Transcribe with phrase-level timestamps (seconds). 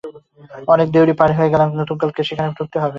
[0.67, 2.89] অনেক দেউড়ি পার হয়ে তবে নতুন কালকে সেখানে ঢুকতে হয়।